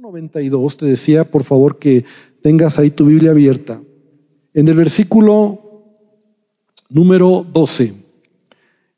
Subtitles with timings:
[0.00, 2.04] 92 te decía, por favor, que
[2.40, 3.80] tengas ahí tu Biblia abierta.
[4.54, 5.60] En el versículo
[6.88, 7.94] número 12.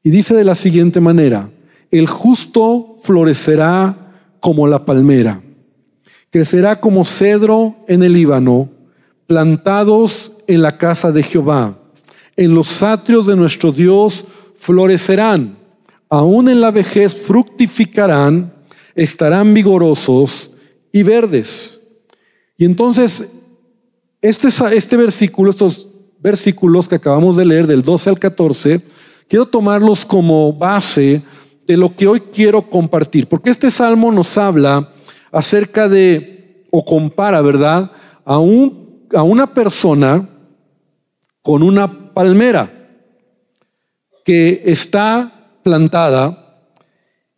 [0.02, 1.50] Y dice de la siguiente manera,
[1.90, 5.42] el justo florecerá como la palmera,
[6.28, 8.68] crecerá como cedro en el Líbano,
[9.26, 11.78] plantados en la casa de Jehová.
[12.36, 14.26] En los atrios de nuestro Dios
[14.58, 15.56] florecerán,
[16.10, 18.52] aún en la vejez fructificarán,
[18.94, 20.49] estarán vigorosos
[20.92, 21.80] y verdes.
[22.56, 23.28] Y entonces,
[24.20, 28.82] este, este versículo, estos versículos que acabamos de leer del 12 al 14,
[29.28, 31.22] quiero tomarlos como base
[31.66, 34.92] de lo que hoy quiero compartir, porque este salmo nos habla
[35.32, 37.92] acerca de, o compara, ¿verdad?,
[38.24, 40.28] a, un, a una persona
[41.42, 42.72] con una palmera
[44.24, 46.66] que está plantada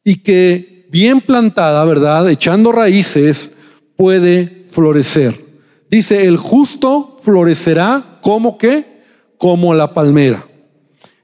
[0.02, 2.28] y que bien plantada, ¿verdad?
[2.28, 3.55] Echando raíces,
[3.96, 5.42] puede florecer.
[5.91, 9.02] Dice, el justo florecerá como que,
[9.38, 10.46] como la palmera.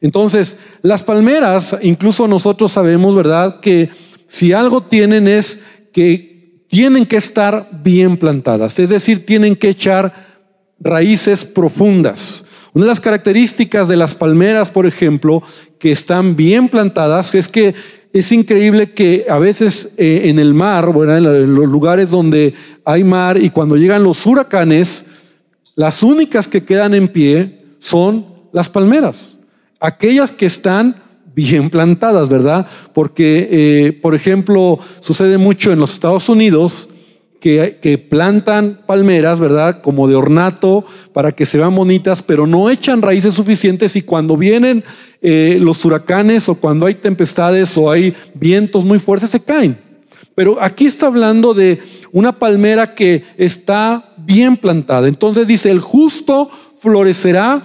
[0.00, 3.60] Entonces, las palmeras, incluso nosotros sabemos, ¿verdad?
[3.60, 3.90] Que
[4.26, 5.58] si algo tienen es
[5.92, 10.28] que tienen que estar bien plantadas, es decir, tienen que echar
[10.80, 12.44] raíces profundas.
[12.72, 15.42] Una de las características de las palmeras, por ejemplo,
[15.78, 17.74] que están bien plantadas, es que
[18.18, 23.04] es increíble que a veces eh, en el mar, bueno, en los lugares donde hay
[23.04, 25.04] mar y cuando llegan los huracanes,
[25.74, 29.38] las únicas que quedan en pie son las palmeras,
[29.78, 30.96] aquellas que están
[31.34, 32.66] bien plantadas, ¿verdad?
[32.92, 36.88] Porque, eh, por ejemplo, sucede mucho en los Estados Unidos
[37.40, 39.80] que, que, plantan palmeras, ¿verdad?
[39.80, 44.36] Como de ornato para que se vean bonitas, pero no echan raíces suficientes y cuando
[44.36, 44.82] vienen
[45.20, 49.78] eh, los huracanes o cuando hay tempestades o hay vientos muy fuertes se caen.
[50.34, 51.80] Pero aquí está hablando de
[52.12, 55.08] una palmera que está bien plantada.
[55.08, 56.48] Entonces dice, el justo
[56.80, 57.62] florecerá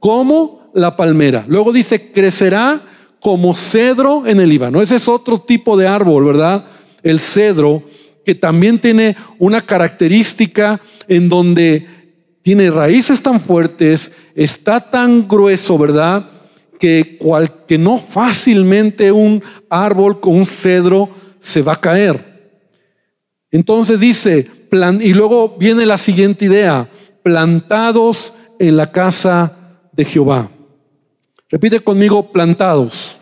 [0.00, 1.44] como la palmera.
[1.46, 2.80] Luego dice, crecerá
[3.20, 4.80] como cedro en el Líbano.
[4.80, 6.64] Ese es otro tipo de árbol, ¿verdad?
[7.02, 7.82] El cedro,
[8.24, 11.86] que también tiene una característica en donde
[12.42, 16.26] tiene raíces tan fuertes, está tan grueso, ¿verdad?
[16.84, 21.08] Que, cual, que no fácilmente un árbol con un cedro
[21.38, 22.60] se va a caer.
[23.50, 24.50] Entonces dice,
[25.00, 26.86] y luego viene la siguiente idea,
[27.22, 29.56] plantados en la casa
[29.92, 30.50] de Jehová.
[31.48, 33.16] Repite conmigo, plantados.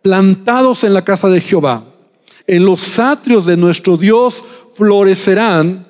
[0.00, 1.84] Plantados en la casa de Jehová.
[2.46, 5.86] En los atrios de nuestro Dios florecerán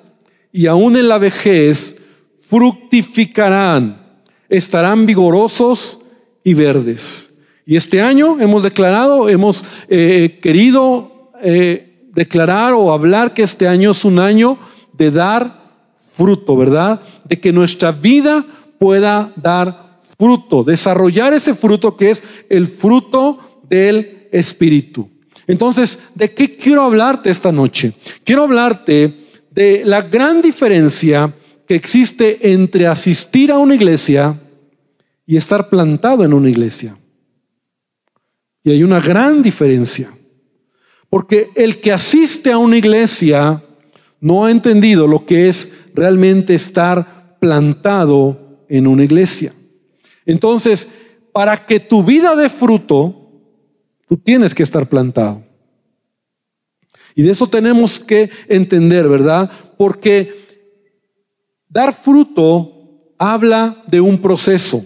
[0.50, 1.97] y aún en la vejez
[2.41, 4.05] fructificarán.
[4.49, 6.00] Estarán vigorosos
[6.44, 7.30] y verdes.
[7.66, 13.92] Y este año hemos declarado, hemos eh, querido eh, declarar o hablar que este año
[13.92, 14.58] es un año
[14.92, 15.60] de dar
[16.14, 17.00] fruto, ¿verdad?
[17.24, 18.44] De que nuestra vida
[18.78, 25.08] pueda dar fruto, desarrollar ese fruto que es el fruto del Espíritu.
[25.46, 27.94] Entonces, ¿de qué quiero hablarte esta noche?
[28.24, 31.32] Quiero hablarte de la gran diferencia
[31.66, 34.38] que existe entre asistir a una iglesia
[35.30, 36.98] y estar plantado en una iglesia.
[38.64, 40.12] Y hay una gran diferencia.
[41.08, 43.62] Porque el que asiste a una iglesia
[44.20, 49.54] no ha entendido lo que es realmente estar plantado en una iglesia.
[50.26, 50.88] Entonces,
[51.32, 53.30] para que tu vida dé fruto,
[54.08, 55.44] tú tienes que estar plantado.
[57.14, 59.48] Y de eso tenemos que entender, ¿verdad?
[59.78, 60.74] Porque
[61.69, 64.84] dar fruto habla de un proceso.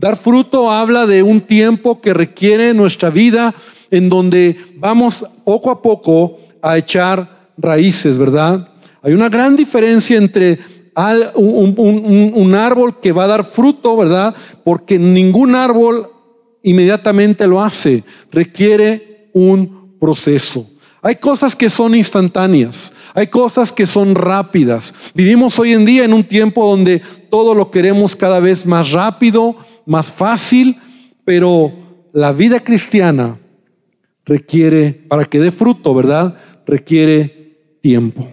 [0.00, 3.54] Dar fruto habla de un tiempo que requiere nuestra vida
[3.90, 8.70] en donde vamos poco a poco a echar raíces, ¿verdad?
[9.02, 10.58] Hay una gran diferencia entre
[11.34, 14.34] un, árbol que va a dar fruto, ¿verdad?
[14.64, 16.08] Porque ningún árbol
[16.62, 18.02] inmediatamente lo hace,
[18.32, 20.66] requiere un proceso.
[21.02, 24.94] Hay cosas que son instantáneas, hay cosas que son rápidas.
[25.12, 29.56] Vivimos hoy en día en un tiempo donde todo lo queremos cada vez más rápido,
[29.90, 30.76] más fácil,
[31.24, 31.72] pero
[32.12, 33.40] la vida cristiana
[34.24, 36.38] requiere, para que dé fruto, ¿verdad?
[36.64, 38.32] Requiere tiempo.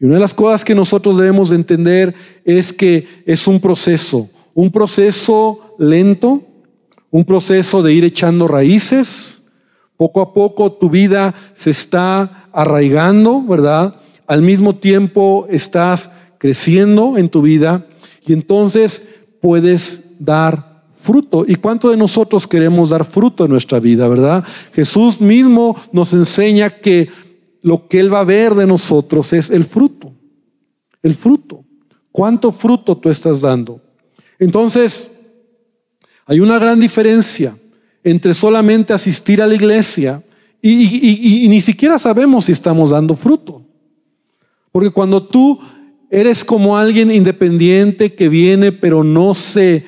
[0.00, 2.14] Y una de las cosas que nosotros debemos de entender
[2.46, 6.46] es que es un proceso, un proceso lento,
[7.10, 9.44] un proceso de ir echando raíces.
[9.98, 13.96] Poco a poco tu vida se está arraigando, ¿verdad?
[14.26, 17.84] Al mismo tiempo estás creciendo en tu vida
[18.26, 19.06] y entonces
[19.42, 20.69] puedes dar
[21.00, 21.44] fruto.
[21.46, 24.44] ¿Y cuánto de nosotros queremos dar fruto en nuestra vida, verdad?
[24.72, 27.08] Jesús mismo nos enseña que
[27.62, 30.12] lo que Él va a ver de nosotros es el fruto.
[31.02, 31.64] El fruto.
[32.12, 33.80] ¿Cuánto fruto tú estás dando?
[34.38, 35.10] Entonces,
[36.26, 37.56] hay una gran diferencia
[38.02, 40.22] entre solamente asistir a la iglesia
[40.62, 43.64] y, ni siquiera sabemos si estamos dando fruto.
[44.72, 45.58] Porque cuando tú
[46.10, 49.84] eres como alguien independiente que viene pero no se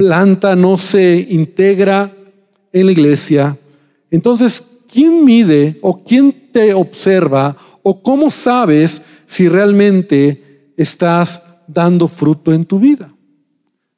[0.00, 2.10] planta, no se integra
[2.72, 3.58] en la iglesia,
[4.10, 12.54] entonces, ¿quién mide o quién te observa o cómo sabes si realmente estás dando fruto
[12.54, 13.12] en tu vida?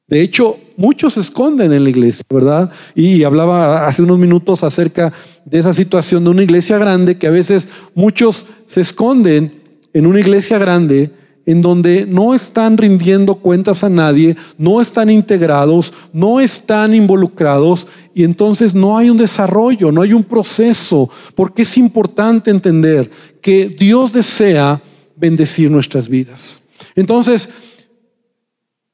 [0.05, 2.69] De hecho, muchos se esconden en la iglesia, ¿verdad?
[2.93, 5.13] Y hablaba hace unos minutos acerca
[5.45, 9.61] de esa situación de una iglesia grande, que a veces muchos se esconden
[9.93, 11.11] en una iglesia grande
[11.45, 18.23] en donde no están rindiendo cuentas a nadie, no están integrados, no están involucrados y
[18.23, 23.09] entonces no hay un desarrollo, no hay un proceso, porque es importante entender
[23.41, 24.81] que Dios desea
[25.15, 26.61] bendecir nuestras vidas.
[26.95, 27.49] Entonces,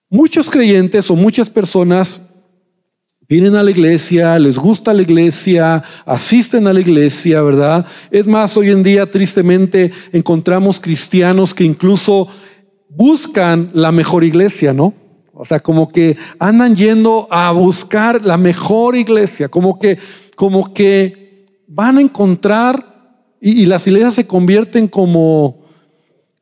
[0.10, 2.22] muchos creyentes o muchas personas
[3.30, 7.86] vienen a la iglesia, les gusta la iglesia, asisten a la iglesia, ¿verdad?
[8.10, 12.28] Es más, hoy en día tristemente encontramos cristianos que incluso
[12.90, 14.96] buscan la mejor iglesia, ¿no?
[15.32, 20.00] O sea, como que andan yendo a buscar la mejor iglesia, como que,
[20.36, 22.90] como que van a encontrar
[23.40, 25.62] y, las iglesias se convierten como,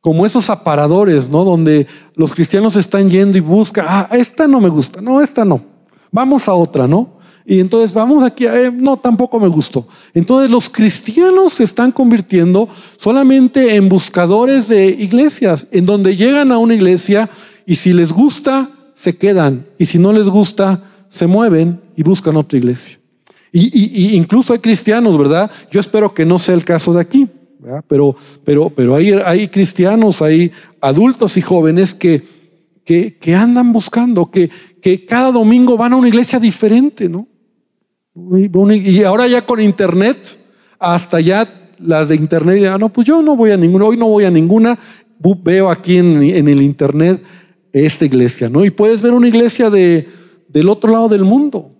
[0.00, 1.44] como esos aparadores, ¿no?
[1.44, 5.62] Donde los cristianos están yendo y buscan, ah, esta no me gusta, no, esta no,
[6.10, 7.18] vamos a otra, ¿no?
[7.50, 9.88] Y entonces vamos aquí, eh, no, tampoco me gustó.
[10.12, 12.68] Entonces los cristianos se están convirtiendo
[12.98, 17.30] solamente en buscadores de iglesias, en donde llegan a una iglesia
[17.64, 22.36] y si les gusta, se quedan y si no les gusta, se mueven y buscan
[22.36, 22.98] otra iglesia.
[23.50, 25.50] Y, incluso hay cristianos, ¿verdad?
[25.70, 27.28] Yo espero que no sea el caso de aquí,
[27.88, 28.14] pero,
[28.44, 30.52] pero, pero hay, hay cristianos, hay
[30.82, 32.37] adultos y jóvenes que,
[32.88, 34.48] que, que andan buscando, que,
[34.80, 37.28] que cada domingo van a una iglesia diferente, ¿no?
[38.14, 40.16] Y ahora ya con internet,
[40.78, 44.08] hasta ya las de internet, ah, no, pues yo no voy a ninguna, hoy no
[44.08, 44.78] voy a ninguna,
[45.20, 47.22] veo aquí en, en el internet
[47.74, 48.64] esta iglesia, ¿no?
[48.64, 50.08] Y puedes ver una iglesia de,
[50.48, 51.70] del otro lado del mundo,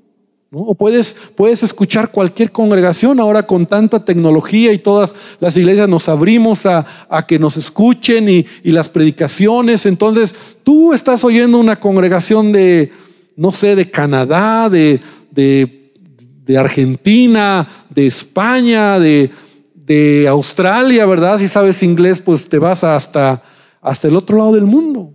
[0.50, 6.09] O puedes, puedes escuchar cualquier congregación ahora con tanta tecnología y todas las iglesias nos
[6.09, 9.85] abrimos a, a que nos escuchen y, y, las predicaciones.
[9.85, 12.91] Entonces, tú estás oyendo una congregación de,
[13.37, 15.00] no sé, de Canadá, de,
[15.31, 15.93] de,
[16.47, 19.31] de Argentina, de España, de,
[19.75, 21.39] de Australia, ¿verdad?
[21.41, 23.43] Si sabes inglés, pues te vas hasta,
[23.83, 25.12] hasta el otro lado del mundo.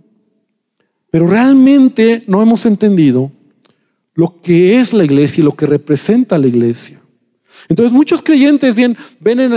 [1.10, 3.32] Pero realmente no hemos entendido
[4.14, 7.00] lo que es la iglesia y lo que representa la iglesia.
[7.68, 8.96] Entonces muchos creyentes vienen,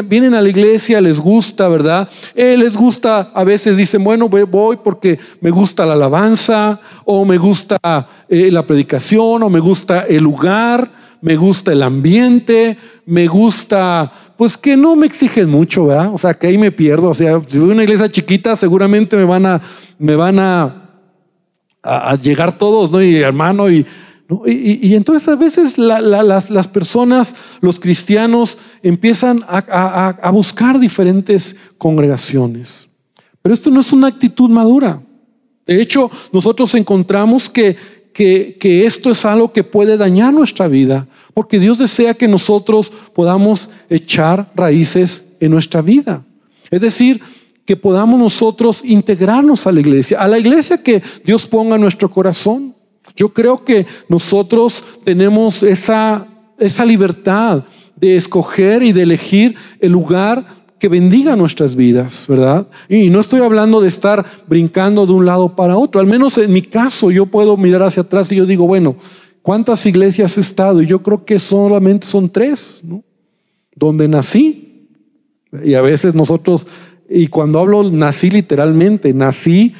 [0.07, 2.09] vienen, a la iglesia, les gusta, ¿verdad?
[2.35, 7.37] Eh, les gusta, a veces dicen, bueno, voy porque me gusta la alabanza, o me
[7.37, 7.77] gusta
[8.29, 10.89] eh, la predicación, o me gusta el lugar,
[11.21, 16.11] me gusta el ambiente, me gusta, pues que no me exigen mucho, ¿verdad?
[16.13, 17.09] O sea, que ahí me pierdo.
[17.09, 19.61] O sea, si voy a una iglesia chiquita, seguramente me van a,
[19.99, 20.87] me van a
[21.87, 23.01] a, llegar todos, ¿no?
[23.01, 23.85] Y hermano, y,
[24.45, 32.87] y, entonces a veces las, personas, los cristianos, empiezan a, buscar diferentes congregaciones.
[33.41, 35.01] Pero esto no es una actitud madura.
[35.65, 37.77] De hecho, nosotros encontramos que,
[38.13, 43.69] que, esto es algo que puede dañar nuestra vida, porque Dios desea que nosotros podamos
[43.89, 46.25] echar raíces en nuestra vida.
[46.69, 47.21] Es decir,
[47.63, 52.09] que podamos nosotros integrarnos a la iglesia, a la iglesia que Dios ponga en nuestro
[52.09, 52.76] corazón.
[53.17, 57.63] Yo creo que nosotros tenemos esa, esa libertad
[57.95, 60.45] de escoger y de elegir el lugar
[60.79, 62.67] que bendiga nuestras vidas, ¿verdad?
[62.87, 65.99] Y no estoy hablando de estar brincando de un lado para otro.
[65.99, 68.95] Al menos en mi caso yo puedo mirar hacia atrás y yo digo, bueno,
[69.41, 70.81] ¿cuántas iglesias he estado?
[70.81, 73.03] Y yo creo que solamente son tres, ¿no?
[73.75, 74.87] Donde nací.
[75.63, 76.67] Y a veces nosotros
[77.09, 79.73] y cuando hablo nací literalmente, nací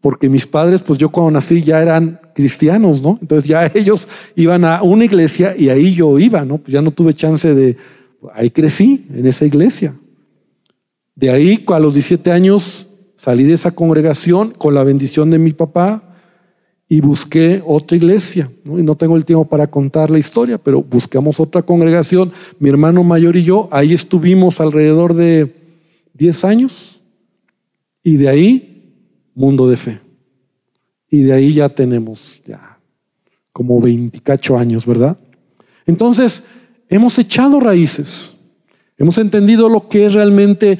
[0.00, 3.18] porque mis padres, pues yo cuando nací ya eran cristianos, ¿no?
[3.20, 6.58] Entonces ya ellos iban a una iglesia y ahí yo iba, ¿no?
[6.58, 7.76] Pues ya no tuve chance de,
[8.32, 9.96] ahí crecí en esa iglesia.
[11.16, 15.52] De ahí a los 17 años salí de esa congregación con la bendición de mi
[15.52, 16.14] papá
[16.88, 18.48] y busqué otra iglesia.
[18.62, 18.78] ¿no?
[18.78, 22.30] Y no tengo el tiempo para contar la historia, pero buscamos otra congregación.
[22.60, 25.52] Mi hermano mayor y yo, ahí estuvimos alrededor de
[26.14, 27.02] 10 años
[28.04, 28.94] y de ahí
[29.34, 30.07] mundo de fe.
[31.10, 32.78] Y de ahí ya tenemos ya
[33.52, 35.16] como 28 años, ¿verdad?
[35.86, 36.42] Entonces,
[36.88, 38.34] hemos echado raíces.
[38.96, 40.78] Hemos entendido lo que es realmente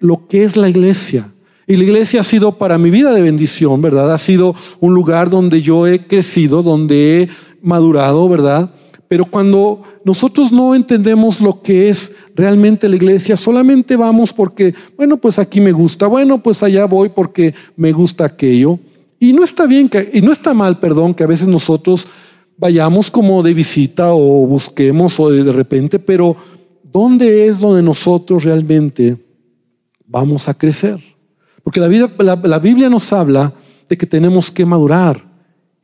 [0.00, 1.32] lo que es la iglesia.
[1.66, 4.12] Y la iglesia ha sido para mi vida de bendición, ¿verdad?
[4.12, 7.28] Ha sido un lugar donde yo he crecido, donde he
[7.60, 8.70] madurado, ¿verdad?
[9.06, 15.16] Pero cuando nosotros no entendemos lo que es realmente la iglesia, solamente vamos porque, bueno,
[15.16, 18.78] pues aquí me gusta, bueno, pues allá voy porque me gusta aquello.
[19.18, 22.06] Y no está bien, que, y no está mal, perdón, que a veces nosotros
[22.56, 26.36] vayamos como de visita o busquemos o de repente, pero
[26.82, 29.16] ¿dónde es donde nosotros realmente
[30.06, 30.98] vamos a crecer?
[31.62, 33.52] Porque la, vida, la Biblia nos habla
[33.88, 35.28] de que tenemos que madurar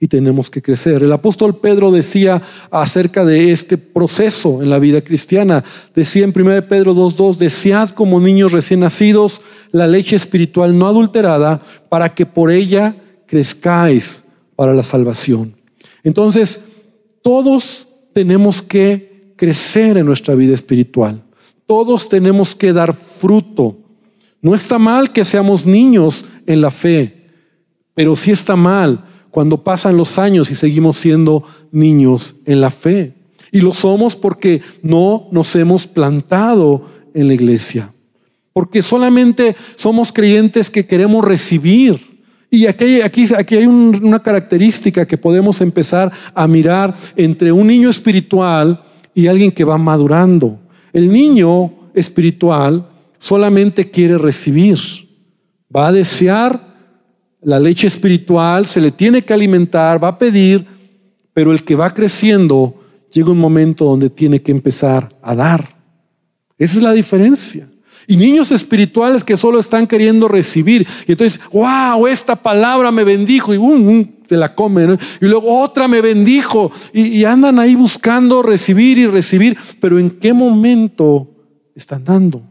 [0.04, 1.02] y tenemos que crecer.
[1.02, 5.64] El apóstol Pedro decía acerca de este proceso en la vida cristiana,
[5.94, 11.62] decía en 1 Pedro 2.2, desead como niños recién nacidos la leche espiritual no adulterada
[11.88, 12.96] para que por ella
[13.34, 14.22] crezcáis
[14.54, 15.56] para la salvación.
[16.04, 16.60] Entonces,
[17.20, 21.20] todos tenemos que crecer en nuestra vida espiritual.
[21.66, 23.76] Todos tenemos que dar fruto.
[24.40, 27.24] No está mal que seamos niños en la fe,
[27.92, 33.14] pero sí está mal cuando pasan los años y seguimos siendo niños en la fe.
[33.50, 37.92] Y lo somos porque no nos hemos plantado en la iglesia.
[38.52, 42.13] Porque solamente somos creyentes que queremos recibir.
[42.54, 47.90] Y aquí, aquí, aquí hay una característica que podemos empezar a mirar entre un niño
[47.90, 48.80] espiritual
[49.12, 50.60] y alguien que va madurando.
[50.92, 54.78] El niño espiritual solamente quiere recibir.
[55.74, 56.60] Va a desear
[57.42, 60.64] la leche espiritual, se le tiene que alimentar, va a pedir,
[61.32, 62.80] pero el que va creciendo
[63.12, 65.76] llega un momento donde tiene que empezar a dar.
[66.56, 67.68] Esa es la diferencia.
[68.06, 70.86] Y niños espirituales que solo están queriendo recibir.
[71.06, 74.98] Y entonces, wow, esta palabra me bendijo y um, te la comen.
[75.20, 76.70] Y luego otra me bendijo.
[76.92, 79.56] Y andan ahí buscando recibir y recibir.
[79.80, 81.28] Pero ¿en qué momento
[81.74, 82.42] están dando?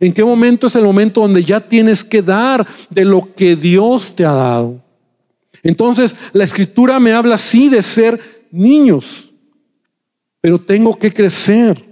[0.00, 4.14] ¿En qué momento es el momento donde ya tienes que dar de lo que Dios
[4.16, 4.82] te ha dado?
[5.62, 9.30] Entonces, la escritura me habla así de ser niños,
[10.40, 11.89] pero tengo que crecer.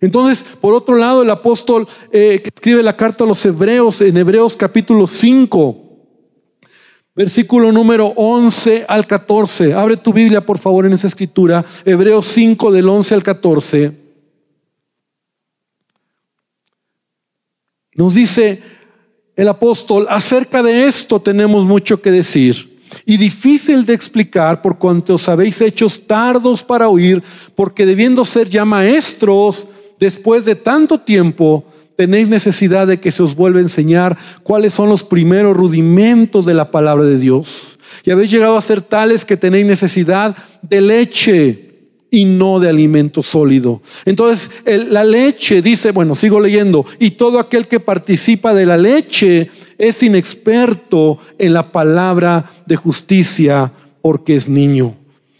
[0.00, 4.16] Entonces, por otro lado, el apóstol eh, que escribe la carta a los hebreos, en
[4.16, 5.76] Hebreos capítulo 5,
[7.14, 9.74] versículo número 11 al 14.
[9.74, 11.64] Abre tu Biblia, por favor, en esa escritura.
[11.84, 13.92] Hebreos 5 del 11 al 14.
[17.94, 18.62] Nos dice
[19.34, 25.14] el apóstol, acerca de esto tenemos mucho que decir y difícil de explicar por cuanto
[25.14, 27.22] os habéis hecho tardos para oír,
[27.54, 29.67] porque debiendo ser ya maestros,
[29.98, 31.64] después de tanto tiempo,
[31.96, 36.54] tenéis necesidad de que se os vuelva a enseñar cuáles son los primeros rudimentos de
[36.54, 37.78] la palabra de Dios.
[38.04, 41.68] Y habéis llegado a ser tales que tenéis necesidad de leche
[42.10, 43.82] y no de alimento sólido.
[44.04, 49.50] Entonces, la leche dice, bueno, sigo leyendo, y todo aquel que participa de la leche
[49.76, 54.96] es inexperto en la palabra de justicia porque es niño.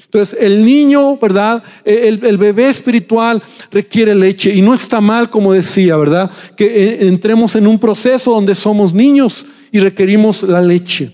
[0.08, 1.62] Entonces, el niño, ¿verdad?
[1.84, 6.30] E, el, el, bebé espiritual requiere leche y no está mal, como decía, ¿verdad?
[6.56, 11.12] Que eh, entremos en un proceso donde somos niños y requerimos la leche.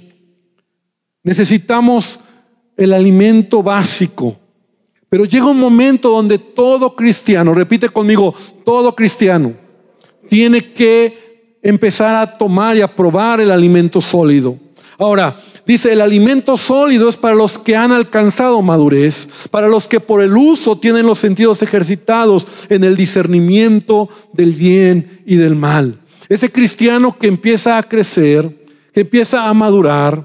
[1.24, 2.20] Necesitamos
[2.76, 4.36] el alimento básico.
[5.08, 8.32] Pero llega un momento donde todo cristiano, repite conmigo,
[8.64, 9.54] todo cristiano,
[10.28, 14.58] tiene que empezar a tomar y a probar el alimento sólido.
[14.98, 20.00] Ahora, dice, el alimento sólido es para los que han alcanzado madurez, para los que
[20.00, 25.98] por el uso tienen los sentidos ejercitados en el discernimiento del bien y del mal.
[26.28, 30.24] Ese cristiano que empieza a crecer, que empieza a madurar,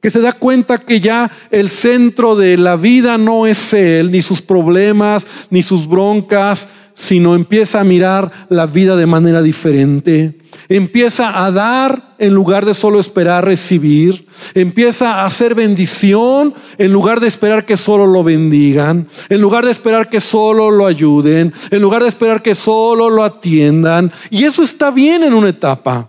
[0.00, 4.22] que se da cuenta que ya el centro de la vida no es él, ni
[4.22, 10.38] sus problemas, ni sus broncas, sino empieza a mirar la vida de manera diferente.
[10.68, 14.26] Empieza a dar en lugar de solo esperar recibir.
[14.54, 19.08] Empieza a hacer bendición en lugar de esperar que solo lo bendigan.
[19.28, 21.52] En lugar de esperar que solo lo ayuden.
[21.70, 24.12] En lugar de esperar que solo lo atiendan.
[24.30, 26.08] Y eso está bien en una etapa.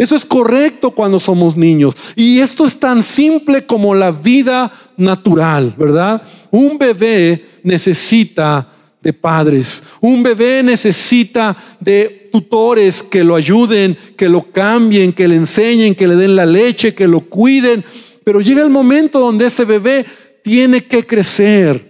[0.00, 1.94] Eso es correcto cuando somos niños.
[2.16, 6.22] Y esto es tan simple como la vida natural, ¿verdad?
[6.50, 8.66] Un bebé necesita
[9.02, 9.82] de padres.
[10.00, 16.08] Un bebé necesita de tutores que lo ayuden, que lo cambien, que le enseñen, que
[16.08, 17.84] le den la leche, que lo cuiden.
[18.24, 20.04] Pero llega el momento donde ese bebé
[20.42, 21.88] tiene que crecer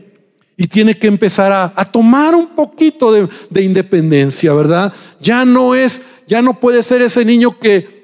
[0.57, 4.93] y tiene que empezar a, tomar un poquito de, de independencia, ¿verdad?
[5.21, 8.01] Ya no es, ya no puede ser ese niño que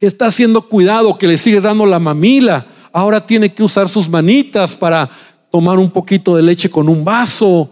[0.00, 4.08] que está siendo cuidado, que le sigues dando la mamila, ahora tiene que usar sus
[4.08, 5.08] manitas para
[5.50, 7.70] tomar un poquito de leche con un vaso.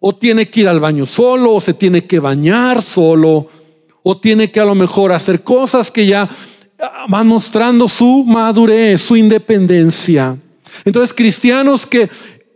[0.00, 3.48] O tiene que ir al baño solo, o se tiene que bañar solo,
[4.02, 6.28] o tiene que a lo mejor hacer cosas que ya
[7.08, 10.36] van mostrando su madurez, su independencia.
[10.84, 12.08] Entonces, cristianos que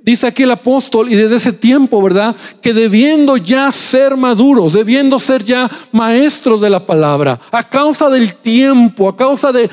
[0.02, 2.34] dice aquí el apóstol, y desde ese tiempo, ¿verdad?
[2.60, 8.34] Que debiendo ya ser maduros, debiendo ser ya maestros de la palabra, a causa del
[8.34, 9.68] tiempo, a causa de,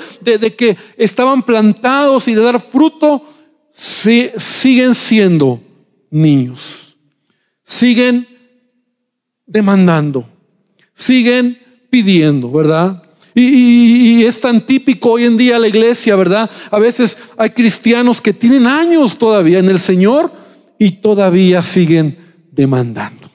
[0.56, 3.24] que estaban plantados y de dar fruto,
[3.72, 5.62] siguen siendo
[6.10, 6.89] niños,
[7.70, 8.28] siguen
[9.46, 10.28] demandando,
[10.92, 11.60] siguen
[11.90, 13.04] pidiendo, ¿verdad?
[13.36, 16.50] Y, es tan típico hoy en día la iglesia, ¿verdad?
[16.72, 20.32] A veces hay cristianos que tienen años todavía en el Señor
[20.80, 22.18] y todavía siguen
[22.52, 23.30] demandando.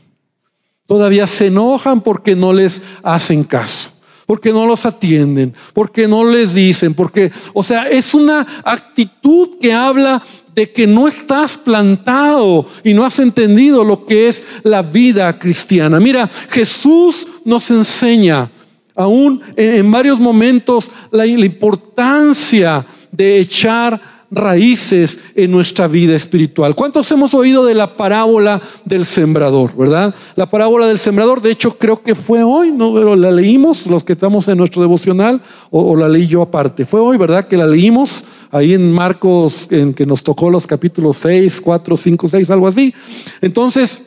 [0.86, 3.83] Todavía se enojan porque no les hacen caso,
[4.26, 9.72] porque no los atienden, porque no les dicen, porque, o sea, es una actitud que
[9.72, 10.22] habla
[10.54, 15.98] de que no estás plantado y no has entendido lo que es la vida cristiana.
[15.98, 18.50] Mira, Jesús nos enseña
[18.94, 26.74] aún en varios momentos la, importancia de echar raíces en nuestra vida espiritual.
[26.74, 30.14] ¿Cuántos hemos oído de la parábola del sembrador, verdad?
[30.36, 32.94] La parábola del sembrador, de hecho creo que fue hoy, ¿no?
[32.94, 36.86] Pero la leímos los que estamos en nuestro devocional o, la leí yo aparte.
[36.86, 37.46] Fue hoy, ¿verdad?
[37.48, 42.28] Que la leímos ahí en Marcos, en que nos tocó los capítulos 6, 4, 5,
[42.28, 42.94] 6, algo así.
[43.40, 44.02] Entonces,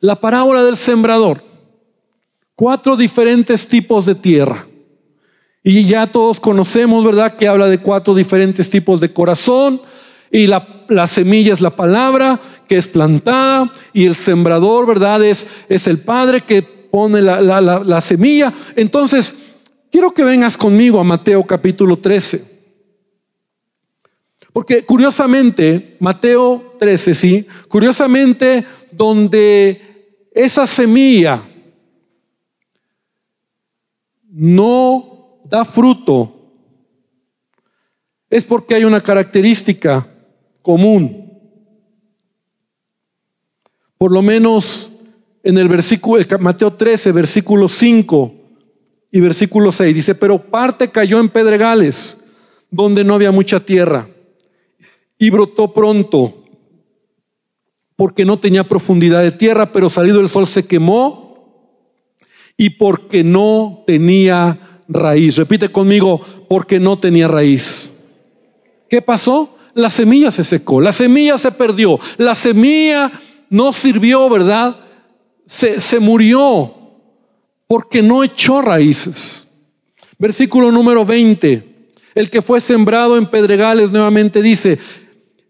[0.00, 1.52] la parábola del sembrador
[2.62, 4.66] cuatro diferentes tipos de tierra.
[5.64, 7.36] Y ya todos conocemos, ¿verdad?
[7.36, 9.80] Que habla de cuatro diferentes tipos de corazón.
[10.30, 13.72] Y la, semilla es la palabra que es plantada.
[13.92, 15.24] Y el sembrador, ¿verdad?
[15.24, 18.52] Es, es el padre que pone la, la semilla.
[18.74, 19.34] Entonces,
[19.90, 22.52] quiero que vengas conmigo a Mateo capítulo 13.
[24.52, 31.42] Porque curiosamente, Mateo 13, sí, curiosamente, donde esa semilla
[34.28, 35.11] no
[35.52, 36.32] da fruto,
[38.30, 40.08] es porque hay una característica
[40.62, 41.30] común.
[43.98, 44.94] Por lo menos
[45.42, 48.34] en el versículo, Mateo 13, versículo 5
[49.10, 52.16] y versículo 6, dice, pero parte cayó en pedregales,
[52.70, 54.08] donde no había mucha tierra,
[55.18, 56.46] y brotó pronto,
[57.94, 61.76] porque no tenía profundidad de tierra, pero salido el sol se quemó
[62.56, 65.36] y porque no tenía raíz.
[65.36, 67.92] Repite conmigo, porque no tenía raíz.
[68.88, 69.56] ¿Qué pasó?
[69.74, 73.10] La semilla se secó, la semilla se perdió, la semilla
[73.48, 74.76] no sirvió, ¿verdad?
[75.46, 76.74] Se, se murió
[77.66, 79.48] porque no echó raíces.
[80.18, 81.88] Versículo número 20.
[82.14, 84.78] El que fue sembrado en pedregales nuevamente dice,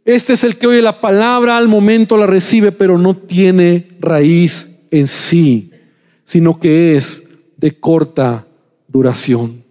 [0.04, 4.70] este es el que oye la palabra, al momento la recibe, pero no tiene raíz
[4.92, 5.72] en sí
[6.24, 7.24] sino que es
[7.56, 8.46] de corta
[8.92, 9.64] duración.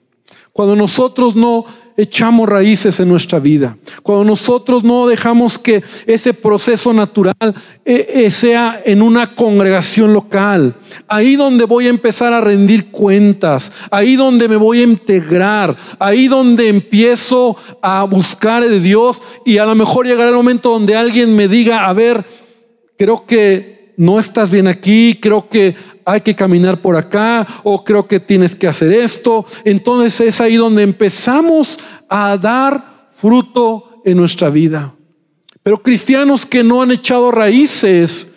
[0.51, 6.91] Cuando nosotros no echamos raíces en nuestra vida, cuando nosotros no dejamos que ese proceso
[6.91, 7.36] natural
[7.86, 10.75] eh, eh, sea en una congregación local,
[11.07, 16.27] ahí donde voy a empezar a rendir cuentas, ahí donde me voy a integrar, ahí
[16.27, 21.36] donde empiezo a buscar de Dios y a lo mejor llegará el momento donde alguien
[21.36, 22.25] me diga, a ver,
[22.97, 25.75] creo que no estás bien aquí, creo que
[26.06, 29.45] hay que caminar por acá o creo que tienes que hacer esto.
[29.63, 31.77] Entonces es ahí donde empezamos
[32.10, 34.93] a dar fruto en nuestra vida.
[35.63, 38.27] Pero cristianos que no han echado raíces,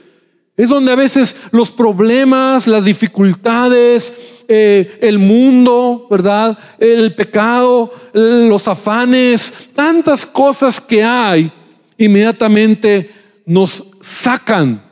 [0.57, 4.13] es donde a veces los problemas, las dificultades,
[4.47, 6.57] eh, el mundo, ¿verdad?
[6.79, 11.51] El pecado, los afanes, tantas cosas que hay,
[11.99, 13.11] inmediatamente
[13.47, 14.83] nos sacan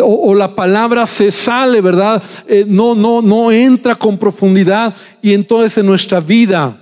[0.00, 2.22] o, la palabra se sale, ¿verdad?
[2.46, 6.80] Eh, no, no, no entra con profundidad y entonces en nuestra vida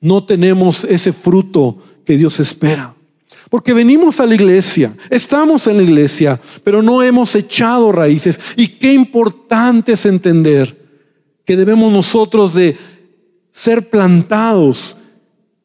[0.00, 2.94] no tenemos ese fruto que Dios espera.
[3.50, 8.38] Porque venimos a la iglesia, estamos en la iglesia, pero no hemos echado raíces.
[8.56, 10.76] Y qué importante es entender
[11.44, 12.76] que debemos nosotros de
[13.50, 14.96] ser plantados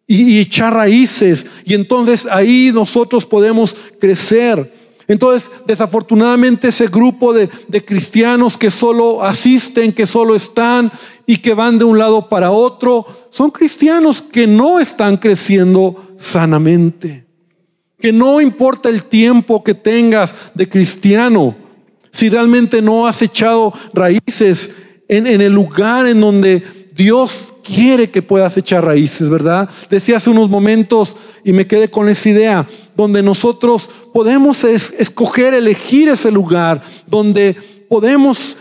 [0.07, 1.45] y echar raíces.
[1.65, 4.82] Y entonces ahí nosotros podemos crecer.
[5.13, 7.47] Entonces, desafortunadamente ese grupo de,
[7.85, 10.91] cristianos que solo asisten, que solo están
[11.27, 17.27] y que van de un lado para otro, son cristianos que no están creciendo sanamente.
[17.99, 21.55] Que no importa el tiempo que tengas de cristiano,
[22.09, 24.71] si realmente no has echado raíces
[25.07, 29.69] en, en el lugar en donde Dios quiere que puedas echar raíces, ¿verdad?
[29.89, 36.09] Decía hace unos momentos y me quedé con esa idea, donde nosotros podemos escoger, elegir
[36.09, 37.55] ese lugar, donde
[37.89, 38.57] podemos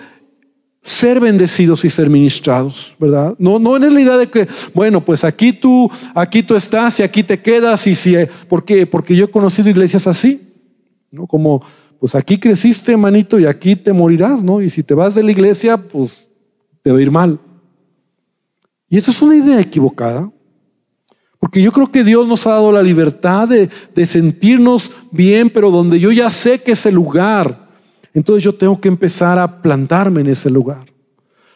[0.81, 3.37] ser bendecidos y ser ministrados, ¿verdad?
[3.39, 7.03] No, no es la idea de que, bueno, pues aquí tú, aquí tú estás y
[7.05, 8.17] aquí te quedas y si,
[8.49, 8.85] ¿por qué?
[8.87, 10.41] Porque yo he conocido iglesias así,
[11.13, 11.29] ¿no?
[11.29, 11.63] Como,
[12.01, 14.61] pues aquí creciste, manito, y aquí te morirás, ¿no?
[14.61, 16.29] Y si te vas de la iglesia, pues
[16.83, 17.39] te va a ir mal.
[18.93, 20.31] Y eso es una idea equivocada.
[21.41, 25.73] Porque yo creo que Dios nos ha dado la libertad de, de sentirnos bien, pero
[25.73, 27.63] donde yo ya sé que ese lugar
[28.15, 30.85] entonces yo tengo que empezar a plantarme en ese lugar.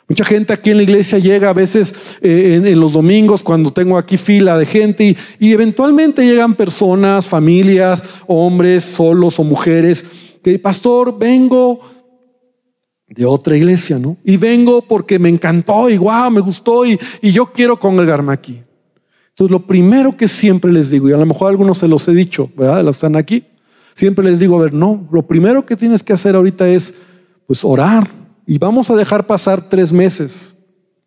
[0.09, 3.99] Mucha gente aquí en la iglesia llega a veces eh, en, los domingos cuando tengo
[3.99, 10.05] aquí fila de gente y, eventualmente llegan personas, familias, hombres solos o mujeres
[10.45, 11.81] que, pastor, vengo
[13.09, 14.17] de otra iglesia, ¿no?
[14.25, 18.63] Y vengo porque me encantó y wow, me gustó y, y yo quiero congregarme aquí.
[19.31, 22.09] Entonces lo primero que siempre les digo, y a lo mejor a algunos se los
[22.09, 22.83] he dicho, ¿verdad?
[22.83, 23.45] Los están aquí.
[23.95, 26.95] Siempre les digo, a ver, no, lo primero que tienes que hacer ahorita es,
[27.47, 28.11] pues, orar.
[28.47, 30.57] Y vamos a dejar pasar tres meses.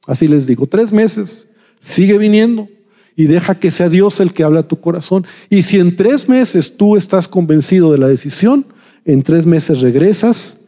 [0.06, 1.50] Así les digo, tres meses.
[1.80, 2.68] Sigue viniendo
[3.16, 5.26] y deja que sea Dios el que habla a tu corazón.
[5.50, 8.66] Y si en tres meses tú estás convencido de la decisión,
[9.06, 10.59] en tres meses regresas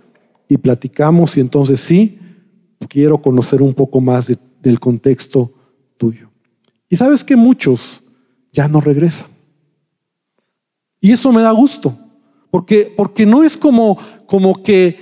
[0.52, 2.20] y platicamos y entonces sí,
[2.90, 4.30] quiero conocer un poco más
[4.62, 5.54] del contexto
[5.96, 6.30] tuyo.
[6.90, 8.04] Y sabes que muchos
[8.52, 9.30] ya no regresan.
[11.00, 11.98] Y eso me da gusto,
[12.50, 15.00] porque, porque no es como, como que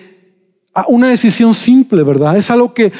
[0.87, 2.37] una decisión simple, ¿verdad?
[2.37, 2.91] Es algo que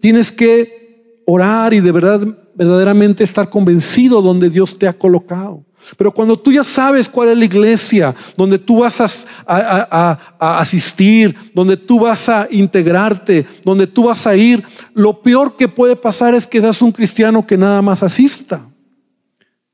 [0.00, 2.20] tienes que orar y de verdad,
[2.54, 5.64] verdaderamente estar convencido donde Dios te ha colocado.
[5.96, 9.00] Pero cuando tú ya sabes cuál es la iglesia, donde tú vas
[9.46, 14.62] a, asistir, donde tú vas a integrarte, donde tú vas a ir,
[14.94, 18.66] lo peor que puede pasar es que seas un cristiano que nada más asista.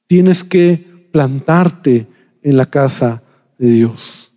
[0.06, 2.06] Tienes que plantarte
[2.42, 3.22] en la casa
[3.58, 4.32] de Dios.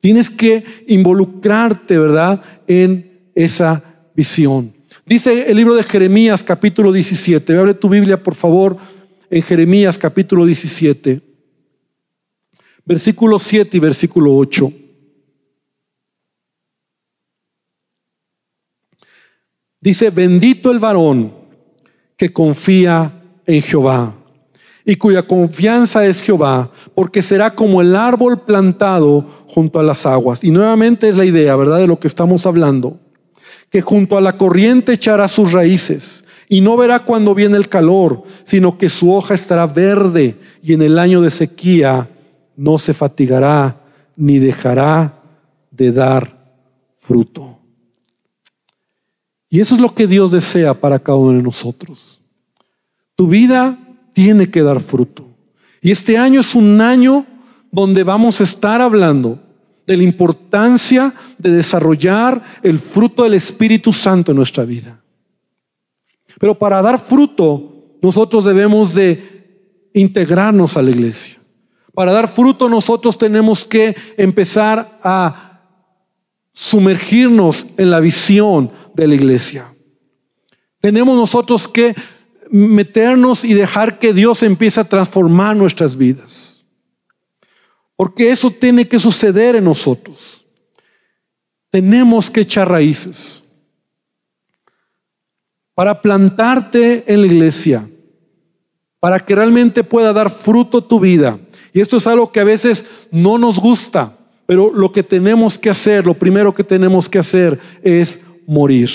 [0.00, 3.82] Tienes que involucrarte, ¿verdad?, en esa
[4.14, 4.72] visión.
[5.06, 7.58] Dice el libro de Jeremías capítulo 17.
[7.58, 8.76] Abre tu Biblia, por favor,
[9.30, 11.20] en Jeremías capítulo 17.
[12.84, 14.72] Versículo 7 y versículo 8.
[19.80, 21.32] Dice, bendito el varón
[22.16, 23.12] que confía
[23.46, 24.14] en Jehová
[24.84, 30.42] y cuya confianza es Jehová, porque será como el árbol plantado junto a las aguas.
[30.42, 32.98] Y nuevamente es la idea, ¿verdad?, de lo que estamos hablando,
[33.70, 36.17] que junto a la corriente echará sus raíces
[36.48, 40.82] y no verá cuando viene el calor, sino que su hoja estará verde y en
[40.82, 42.08] el año de sequía
[42.56, 43.80] no se fatigará
[44.16, 45.22] ni dejará
[45.70, 46.38] de dar
[46.96, 47.58] fruto.
[49.50, 52.20] Y eso es lo que Dios desea para cada uno de nosotros.
[53.14, 53.78] Tu vida
[54.12, 55.26] tiene que dar fruto.
[55.80, 57.24] Y este año es un año
[57.70, 59.38] donde vamos a estar hablando
[59.86, 65.00] de la importancia de desarrollar el fruto del Espíritu Santo en nuestra vida.
[66.38, 71.38] Pero para dar fruto, nosotros debemos de integrarnos a la iglesia.
[71.94, 75.62] Para dar fruto, nosotros tenemos que empezar a
[76.52, 79.74] sumergirnos en la visión de la iglesia.
[80.80, 81.94] Tenemos nosotros que
[82.50, 86.64] meternos y dejar que Dios empiece a transformar nuestras vidas.
[87.96, 90.44] Porque eso tiene que suceder en nosotros.
[91.70, 93.42] Tenemos que echar raíces.
[95.78, 97.88] Para plantarte en la iglesia,
[98.98, 101.38] para que realmente pueda dar fruto tu vida.
[101.72, 105.70] Y esto es algo que a veces no nos gusta, pero lo que tenemos que
[105.70, 108.90] hacer, lo primero que tenemos que hacer es morir.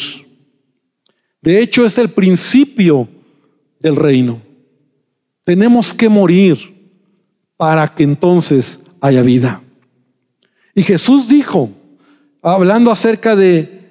[1.42, 3.08] De hecho, es el principio
[3.80, 4.42] del reino.
[5.46, 6.58] Tenemos que morir
[7.56, 9.64] para que entonces haya vida.
[10.76, 11.70] Y Jesús dijo,
[12.42, 13.83] hablando acerca de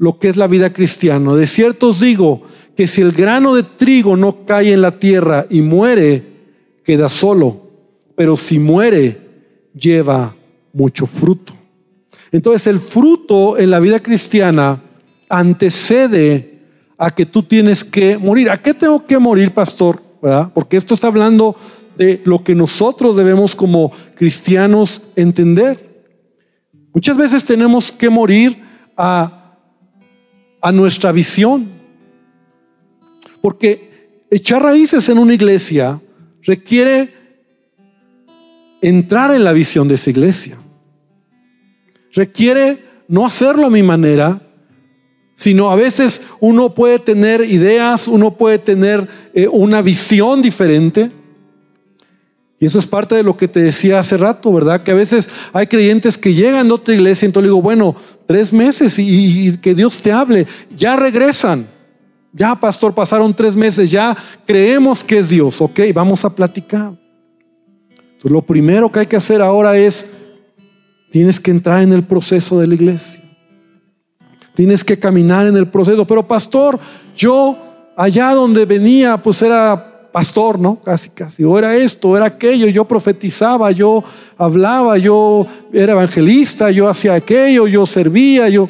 [0.00, 2.40] lo que es la vida cristiana, de cierto os digo
[2.74, 6.24] que si el grano de trigo no cae en la tierra y muere,
[6.82, 7.60] queda solo,
[8.16, 9.20] pero si muere,
[9.74, 10.34] lleva
[10.72, 11.52] mucho fruto.
[12.32, 14.82] Entonces el fruto en la vida cristiana
[15.28, 16.60] antecede
[16.96, 18.48] a que tú tienes que morir.
[18.48, 20.00] ¿A qué tengo que morir, pastor?
[20.54, 21.56] Porque esto está hablando
[21.98, 26.06] de lo que nosotros debemos como cristianos entender.
[26.94, 28.62] Muchas veces tenemos que morir
[28.96, 29.39] a,
[30.60, 31.68] a nuestra visión.
[33.40, 36.00] Porque echar raíces en una iglesia
[36.42, 37.08] requiere
[38.80, 40.58] entrar en la visión de esa iglesia.
[42.12, 44.40] Requiere no hacerlo a mi manera,
[45.34, 51.10] sino a veces uno puede tener ideas, uno puede tener eh, una visión diferente.
[52.60, 54.82] Y eso es parte de lo que te decía hace rato, ¿verdad?
[54.82, 57.96] Que a veces hay creyentes que llegan de otra iglesia y entonces digo, bueno,
[58.26, 60.46] tres meses y, que Dios te hable,
[60.76, 61.66] ya regresan.
[62.34, 66.92] Ya, pastor, pasaron tres meses, ya creemos que es Dios, ok, vamos a platicar.
[67.88, 70.04] Entonces, lo primero que hay que hacer ahora es,
[71.10, 73.20] tienes que entrar en el proceso de la iglesia.
[74.54, 76.06] Tienes que caminar en el proceso.
[76.06, 76.78] Pero pastor,
[77.16, 77.56] yo
[77.96, 80.80] allá donde venía, pues era pastor, ¿no?
[80.80, 81.44] Casi, casi.
[81.44, 82.66] O era esto, era aquello.
[82.68, 84.02] Yo profetizaba, yo
[84.36, 88.68] hablaba, yo era evangelista, yo hacía aquello, yo servía, yo...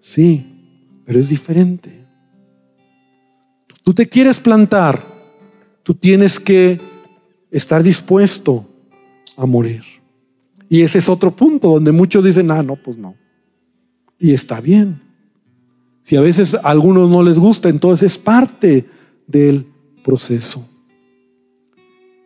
[0.00, 2.06] Sí, pero es diferente.
[3.82, 5.02] Tú te quieres plantar,
[5.82, 6.80] tú tienes que
[7.50, 8.66] estar dispuesto
[9.36, 9.82] a morir.
[10.68, 13.14] Y ese es otro punto donde muchos dicen, ah, no, pues no.
[14.18, 15.00] Y está bien.
[16.02, 18.88] Si a veces a algunos no les gusta, entonces es parte
[19.26, 19.66] del
[20.02, 20.66] proceso.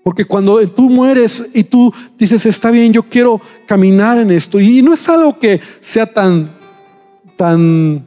[0.07, 4.81] Porque cuando tú mueres y tú dices, está bien, yo quiero caminar en esto, y
[4.81, 6.53] no es algo que sea tan,
[7.35, 8.07] tan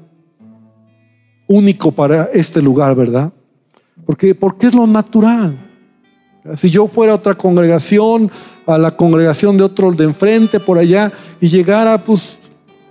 [1.45, 3.33] único para este lugar, ¿verdad?
[4.05, 5.59] Porque, porque es lo natural.
[6.55, 8.31] Si yo fuera a otra congregación,
[8.65, 12.37] a la congregación de otro de enfrente, por allá, y llegara, pues,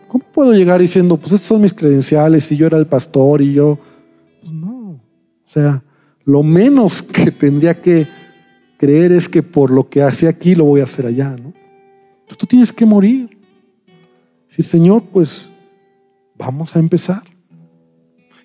[0.06, 3.54] ¿cómo puedo llegar diciendo, pues estos son mis credenciales y yo era el pastor y
[3.54, 3.78] yo?
[4.42, 5.00] Pues no.
[5.46, 5.82] O sea,
[6.26, 8.17] lo menos que tendría que
[8.78, 11.52] creer es que por lo que hace aquí lo voy a hacer allá, ¿no?
[12.36, 13.36] tú tienes que morir.
[14.48, 15.52] Si Señor, pues
[16.36, 17.22] vamos a empezar.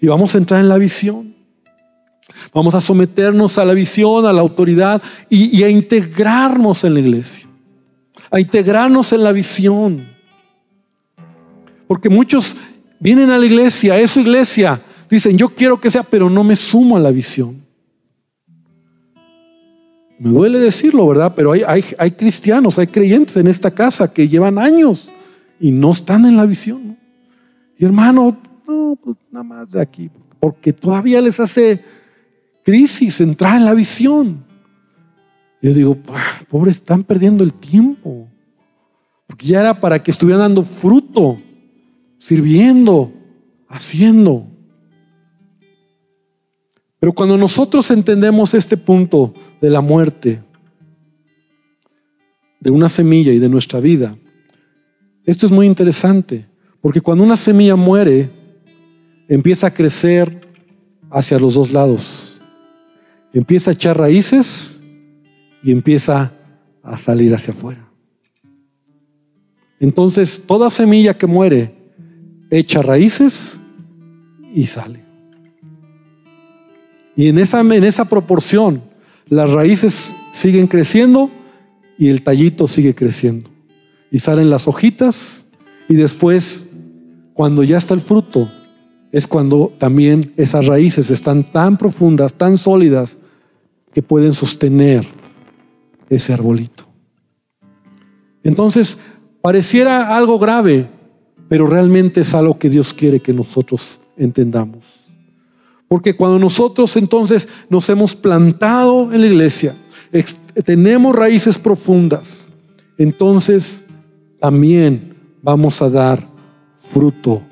[0.01, 1.33] Y vamos a entrar en la visión.
[2.53, 6.99] Vamos a someternos a la visión, a la autoridad y, y a integrarnos en la
[6.99, 7.47] iglesia.
[8.31, 10.05] A integrarnos en la visión.
[11.87, 12.55] Porque muchos
[12.99, 16.55] vienen a la iglesia, a su iglesia, dicen, yo quiero que sea, pero no me
[16.55, 17.62] sumo a la visión.
[20.23, 21.33] Me duele decirlo, ¿verdad?
[21.35, 21.63] Pero hay,
[21.97, 25.09] hay, cristianos, hay creyentes en esta casa que llevan años
[25.59, 26.97] y no están en la visión.
[27.77, 30.09] Y hermano, no, pues nada más de aquí,
[30.39, 31.83] porque todavía les hace
[32.63, 34.45] crisis entrar en la visión.
[35.61, 35.97] yo digo,
[36.47, 38.29] pobres, están perdiendo el tiempo.
[39.27, 41.37] Porque ya era para que estuvieran dando fruto,
[42.17, 43.11] sirviendo,
[43.67, 44.47] haciendo.
[46.97, 49.33] Pero cuando nosotros entendemos este punto
[49.63, 50.43] de la muerte,
[52.59, 54.17] de una semilla y de nuestra vida,
[55.23, 56.45] esto es muy interesante,
[56.81, 58.29] porque cuando una semilla muere,
[59.29, 60.41] empieza a crecer
[61.09, 62.41] hacia los dos lados.
[63.31, 64.81] Empieza a echar raíces
[65.63, 66.33] y empieza
[66.83, 67.87] a salir hacia afuera.
[69.79, 71.73] Entonces, toda semilla que muere
[72.51, 73.61] echa raíces
[74.53, 75.05] y sale.
[77.15, 78.91] Y en esa, en esa proporción,
[79.27, 81.29] las raíces siguen creciendo
[81.97, 83.49] y el tallito sigue creciendo.
[84.11, 85.45] Y salen las hojitas
[85.89, 86.67] y después,
[87.33, 88.49] cuando ya está el fruto,
[89.11, 93.17] es cuando también esas raíces están tan profundas, tan sólidas,
[93.93, 95.05] que pueden sostener
[96.09, 96.85] ese arbolito.
[98.43, 98.97] Entonces,
[99.41, 100.87] pareciera algo grave,
[101.47, 105.02] pero realmente es algo que Dios quiere que nosotros entendamos.
[105.93, 109.75] Porque cuando nosotros entonces nos hemos plantado en la iglesia,
[110.65, 112.49] tenemos raíces profundas,
[112.97, 113.83] entonces
[114.39, 116.27] también vamos a dar
[116.73, 117.43] fruto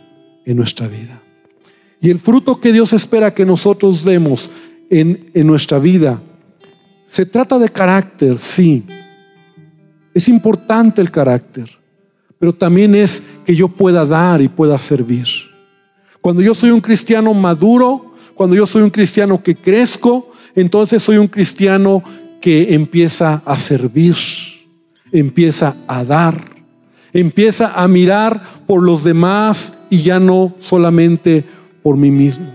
[0.43, 1.21] en nuestra vida.
[2.01, 4.49] Y el fruto que Dios espera que nosotros demos
[4.89, 6.19] en, en nuestra vida,
[7.05, 8.83] se trata de carácter, sí.
[10.15, 11.69] Es importante el carácter,
[12.39, 15.27] pero también es que yo pueda dar y pueda servir.
[16.21, 18.10] Cuando yo soy un cristiano maduro,
[18.41, 22.01] cuando yo soy un cristiano que crezco, entonces soy un cristiano
[22.41, 24.15] que empieza a servir,
[25.11, 26.43] empieza a dar,
[27.13, 31.43] empieza a mirar por los demás y ya no solamente
[31.83, 32.47] por mí mismo.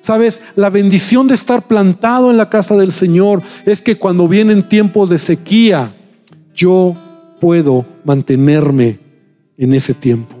[0.00, 4.68] Sabes, la bendición de estar plantado en la casa del Señor es que cuando vienen
[4.68, 5.94] tiempos de sequía,
[6.52, 6.96] yo
[7.40, 8.98] puedo mantenerme
[9.56, 10.37] en ese tiempo.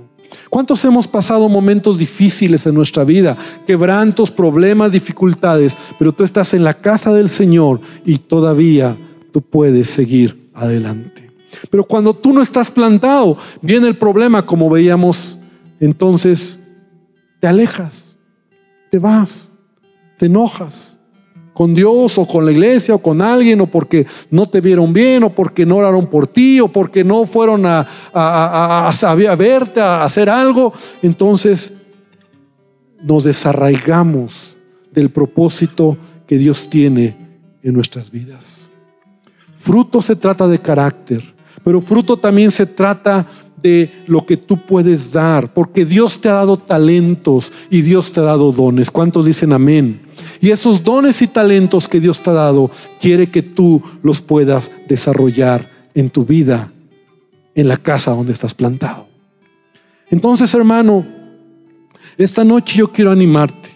[0.50, 3.36] ¿Cuántos hemos pasado momentos difíciles en nuestra vida?
[3.66, 8.96] Quebrantos, problemas, dificultades, pero tú estás en la casa del Señor y todavía
[9.32, 11.30] tú puedes seguir adelante.
[11.70, 15.38] Pero cuando tú no estás plantado, viene el problema, como veíamos,
[15.80, 16.60] entonces
[17.40, 18.16] te alejas,
[18.90, 19.50] te vas,
[20.18, 20.97] te enojas
[21.58, 25.24] con Dios o con la iglesia o con alguien o porque no te vieron bien
[25.24, 27.84] o porque no oraron por ti o porque no fueron a,
[29.36, 31.72] verte, a hacer algo, entonces
[33.02, 34.56] nos desarraigamos
[34.92, 37.16] del propósito que Dios tiene
[37.64, 38.70] en nuestras vidas.
[39.52, 41.24] Fruto se trata de carácter,
[41.64, 43.26] pero fruto también se trata
[43.60, 48.20] de lo que tú puedes dar, porque Dios te ha dado talentos y Dios te
[48.20, 48.92] ha dado dones.
[48.92, 50.07] ¿Cuántos dicen amén?
[50.40, 54.70] Y esos dones y talentos que Dios te ha dado, quiere que tú los puedas
[54.88, 56.72] desarrollar en tu vida,
[57.54, 59.08] en la casa donde estás plantado.
[60.10, 61.04] Entonces, hermano,
[62.16, 63.68] esta noche yo quiero animarte.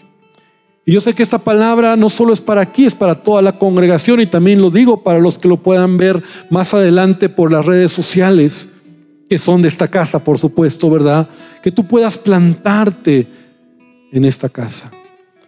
[0.85, 3.57] Y yo sé que esta palabra no solo es para aquí, es para toda la
[3.57, 7.65] congregación y también lo digo para los que lo puedan ver más adelante por las
[7.65, 8.69] redes sociales,
[9.29, 11.29] que son de esta casa, por supuesto, ¿verdad?
[11.61, 13.27] Que tú puedas plantarte
[14.11, 14.91] en esta casa,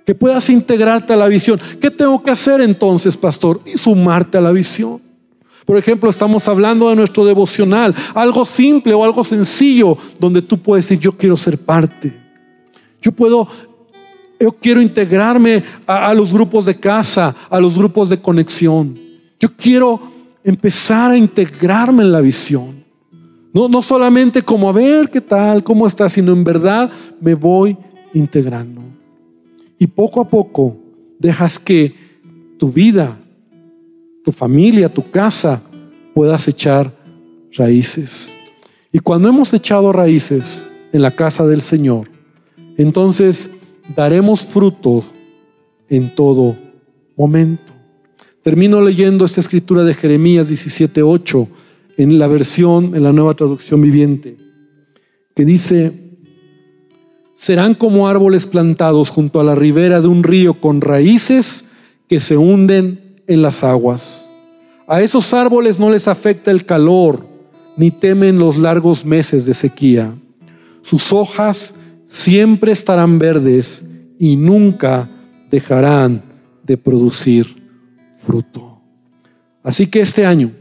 [0.05, 1.59] que puedas integrarte a la visión.
[1.81, 3.61] ¿Qué tengo que hacer entonces, pastor?
[3.65, 5.01] Y sumarte a la visión.
[5.65, 10.85] Por ejemplo, estamos hablando de nuestro devocional, algo simple o algo sencillo, donde tú puedes
[10.85, 12.15] decir, yo quiero ser parte.
[13.01, 13.47] Yo puedo
[14.39, 18.97] yo quiero integrarme a, los grupos de casa, a los grupos de conexión.
[19.39, 19.99] Yo quiero
[20.43, 22.83] empezar a integrarme en la visión.
[23.53, 26.91] No, no solamente como a ver qué tal, cómo está, sino en verdad
[27.21, 27.77] me voy
[28.13, 28.81] integrando.
[29.79, 30.77] Y poco a poco
[31.19, 31.93] dejas que
[32.57, 33.17] tu vida,
[34.23, 35.61] tu familia, tu casa
[36.13, 36.93] puedas echar
[37.53, 38.29] raíces.
[38.91, 42.07] Y cuando hemos echado raíces en la casa del Señor,
[42.77, 43.51] entonces
[43.95, 45.03] daremos fruto
[45.89, 46.55] en todo
[47.15, 47.73] momento.
[48.41, 51.47] Termino leyendo esta escritura de Jeremías 17:8
[51.97, 54.37] en la versión, en la nueva traducción viviente,
[55.35, 56.04] que dice,
[57.35, 61.65] serán como árboles plantados junto a la ribera de un río con raíces
[62.07, 64.31] que se hunden en las aguas.
[64.87, 67.27] A esos árboles no les afecta el calor,
[67.77, 70.15] ni temen los largos meses de sequía.
[70.81, 73.83] Sus hojas siempre estarán verdes
[74.17, 75.09] y nunca
[75.51, 76.23] dejarán
[76.63, 77.63] de producir
[78.13, 78.79] fruto.
[79.61, 80.51] Así que este año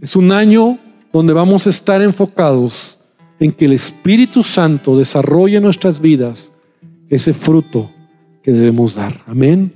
[0.00, 0.78] es un año
[1.12, 2.98] donde vamos a estar enfocados
[3.42, 6.52] en que el Espíritu Santo desarrolle en nuestras vidas
[7.08, 7.90] ese fruto
[8.40, 9.20] que debemos dar.
[9.26, 9.72] Amén.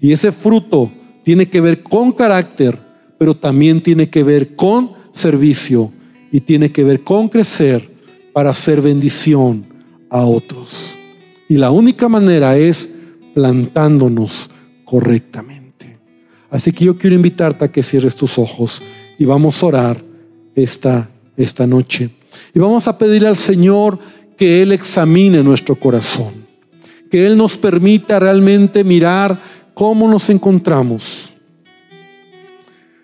[0.00, 0.90] Y ese fruto
[1.22, 2.78] tiene que ver con carácter,
[3.18, 5.92] pero también tiene que ver con servicio
[6.32, 7.90] y tiene que ver con crecer
[8.32, 9.66] para hacer bendición
[10.08, 10.96] a otros.
[11.46, 12.90] Y la única manera es
[13.34, 14.48] plantándonos
[14.84, 15.98] correctamente.
[16.50, 18.80] Así que yo quiero invitarte a que cierres tus ojos
[19.18, 20.04] y vamos a orar
[20.54, 22.10] esta, esta noche.
[22.54, 23.98] Y vamos a pedirle al Señor
[24.36, 26.32] que Él examine nuestro corazón,
[27.10, 29.40] que Él nos permita realmente mirar
[29.74, 31.30] cómo nos encontramos.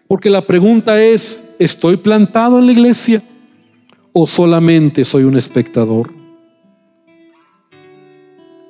[0.09, 3.23] Porque la pregunta es, ¿estoy plantado en la iglesia
[4.13, 6.11] o solamente soy un espectador?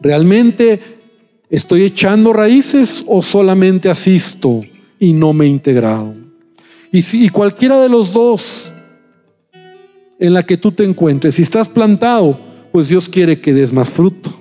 [0.00, 0.80] ¿Realmente
[1.50, 4.62] estoy echando raíces o solamente asisto
[4.98, 6.14] y no me he integrado?
[6.92, 8.72] Y si cualquiera de los dos
[10.18, 12.38] en la que tú te encuentres, si estás plantado,
[12.72, 14.34] pues Dios quiere que des más fruto.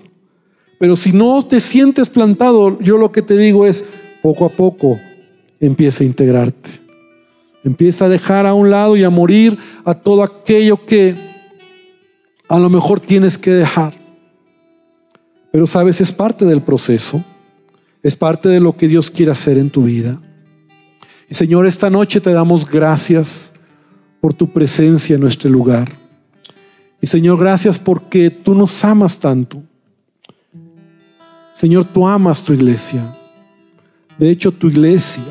[0.79, 3.85] Pero si no te sientes plantado, yo lo que te digo es,
[4.21, 4.99] poco a poco
[5.59, 6.69] empieza a integrarte.
[7.63, 11.15] Empieza a dejar a un lado y a morir a todo aquello que
[12.47, 13.93] a lo mejor tienes que dejar.
[15.51, 17.23] Pero sabes, es parte del proceso,
[18.03, 20.21] es parte de lo que Dios quiere hacer en tu vida.
[21.29, 23.54] Y Señor, esta noche te damos gracias
[24.25, 25.87] por tu presencia en nuestro lugar.
[26.99, 29.61] Y Señor, gracias porque tú nos amas tanto.
[31.53, 33.15] Señor, tú amas tu iglesia.
[34.17, 35.21] De hecho, tu iglesia,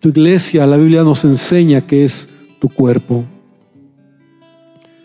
[0.00, 2.28] tu iglesia, la Biblia nos enseña que es
[2.60, 3.24] tu cuerpo.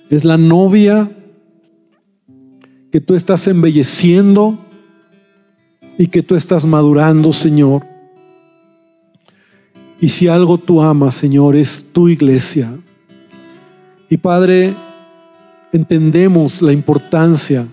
[0.10, 1.10] Es la novia
[2.92, 4.60] que tú estás embelleciendo
[5.98, 7.86] y que tú estás madurando, Señor.
[10.00, 12.72] Y si algo tú amas, Señor, es tu iglesia.
[14.10, 14.74] Y Padre,
[15.74, 17.68] entendemos la importancia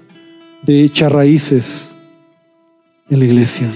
[0.62, 1.96] de echar raíces
[3.10, 3.70] en la iglesia.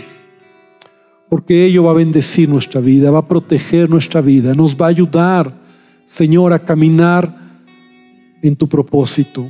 [1.28, 4.90] Porque ello va a bendecir nuestra vida, va a proteger nuestra vida, nos va a
[4.90, 5.54] ayudar,
[6.06, 7.36] Señor, a caminar
[8.40, 9.46] en tu propósito.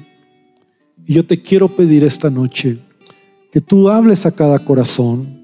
[1.07, 2.79] Y yo te quiero pedir esta noche
[3.53, 5.39] que tú hables a cada corazón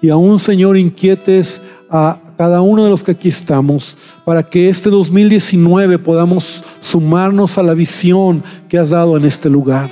[0.00, 4.90] y aún, Señor, inquietes a cada uno de los que aquí estamos para que este
[4.90, 9.88] 2019 podamos sumarnos a la visión que has dado en este lugar.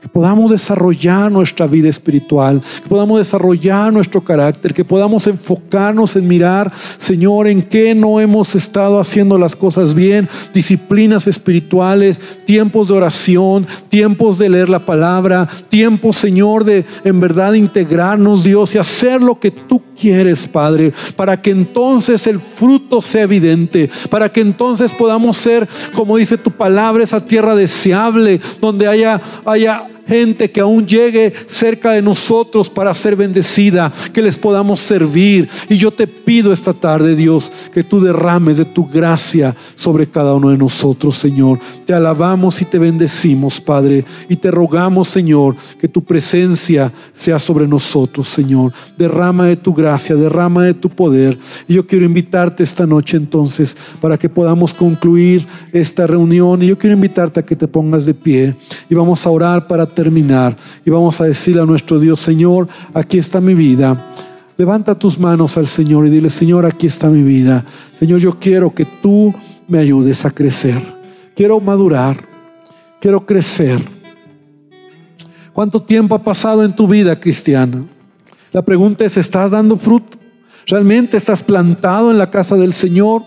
[0.00, 6.26] que podamos desarrollar nuestra vida espiritual, que podamos desarrollar nuestro carácter, que podamos enfocarnos en
[6.26, 12.94] mirar, Señor, en qué no hemos estado haciendo las cosas bien, disciplinas espirituales, tiempos de
[12.94, 19.20] oración, tiempos de leer la palabra, tiempos, Señor, de en verdad integrarnos, Dios, y hacer
[19.20, 24.90] lo que tú quieres, Padre, para que entonces el fruto sea evidente, para que entonces
[24.92, 30.88] podamos ser, como dice tu palabra, esa tierra deseable, donde haya, haya gente que aún
[30.88, 35.48] llegue cerca de nosotros para ser bendecida, que les podamos servir.
[35.68, 40.34] Y yo te pido esta tarde, Dios, que tú derrames de tu gracia sobre cada
[40.34, 41.60] uno de nosotros, Señor.
[41.86, 47.68] Te alabamos y te bendecimos, Padre, y te rogamos, Señor, que tu presencia sea sobre
[47.68, 48.72] nosotros, Señor.
[48.98, 51.38] Derrama de tu gracia, derrama de tu poder.
[51.68, 56.64] Y yo quiero invitarte esta noche entonces para que podamos concluir esta reunión.
[56.64, 58.56] Y yo quiero invitarte a que te pongas de pie
[58.88, 63.18] y vamos a orar para terminar y vamos a decirle a nuestro Dios, Señor, aquí
[63.18, 64.14] está mi vida.
[64.56, 67.66] Levanta tus manos al Señor y dile, Señor, aquí está mi vida.
[67.98, 69.34] Señor, yo quiero que tú
[69.68, 70.82] me ayudes a crecer.
[71.36, 72.16] Quiero madurar.
[72.98, 73.82] Quiero crecer.
[75.52, 77.84] ¿Cuánto tiempo ha pasado en tu vida cristiana?
[78.52, 80.16] La pregunta es, ¿estás dando fruto?
[80.66, 83.22] ¿Realmente estás plantado en la casa del Señor?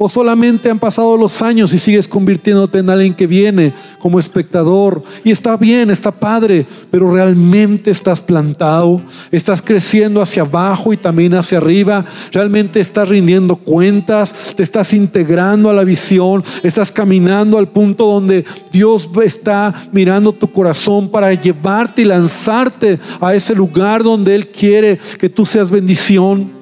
[0.00, 5.02] ¿O solamente han pasado los años y sigues convirtiéndote en alguien que viene como espectador?
[5.24, 11.34] Y está bien, está padre, pero realmente estás plantado, estás creciendo hacia abajo y también
[11.34, 17.66] hacia arriba, realmente estás rindiendo cuentas, te estás integrando a la visión, estás caminando al
[17.66, 24.36] punto donde Dios está mirando tu corazón para llevarte y lanzarte a ese lugar donde
[24.36, 26.57] Él quiere que tú seas bendición.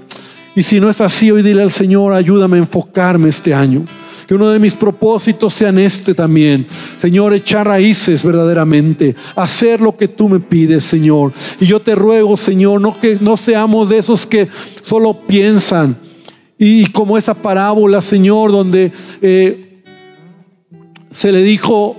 [0.56, 3.84] Y si no es así, hoy dile al Señor, ayúdame a enfocarme este año.
[4.26, 6.66] Que uno de mis propósitos sean este también.
[6.98, 9.14] Señor, echar raíces verdaderamente.
[9.36, 11.32] Hacer lo que tú me pides, Señor.
[11.60, 14.48] Y yo te ruego, Señor, no que no seamos de esos que
[14.82, 15.98] solo piensan.
[16.58, 19.82] Y como esa parábola, Señor, donde eh,
[21.10, 21.96] se le dijo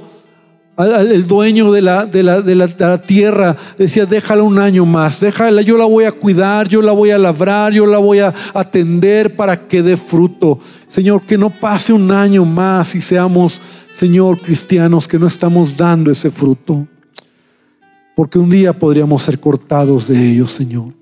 [0.78, 5.64] el dueño de la, de, la, de, la, tierra decía, déjala un año más, déjala,
[5.64, 9.36] yo la voy a cuidar, yo la voy a labrar, yo la voy a atender
[9.36, 10.60] para que dé fruto.
[10.86, 13.60] Señor, que no pase un año más y seamos,
[13.92, 16.88] Señor, cristianos que no estamos dando ese fruto.
[18.16, 20.94] Porque un día podríamos ser cortados de ellos, Señor.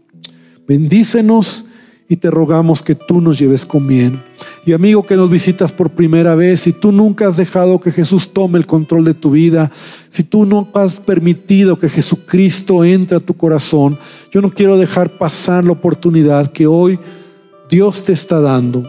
[0.68, 1.66] Bendícenos
[2.08, 4.22] y te rogamos que tú nos lleves con bien.
[4.66, 8.34] Y amigo que nos visitas por primera vez, si tú nunca has dejado que Jesús
[8.34, 9.72] tome el control de tu vida,
[10.10, 13.96] si tú no has permitido que Jesucristo entre a tu corazón,
[14.32, 16.98] yo no quiero dejar pasar la oportunidad que hoy
[17.70, 18.84] Dios te está dando